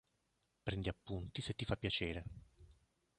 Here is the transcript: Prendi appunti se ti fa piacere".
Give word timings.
Prendi 0.63 0.89
appunti 0.89 1.43
se 1.43 1.53
ti 1.53 1.63
fa 1.63 1.75
piacere". 1.77 2.23